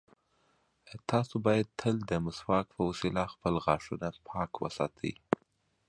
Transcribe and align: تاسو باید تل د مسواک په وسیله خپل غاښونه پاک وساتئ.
تاسو 1.09 1.35
باید 1.45 1.67
تل 1.79 1.95
د 2.09 2.11
مسواک 2.25 2.67
په 2.75 2.81
وسیله 2.89 3.23
خپل 3.33 3.53
غاښونه 3.65 4.07
پاک 4.29 4.51
وساتئ. 4.63 5.13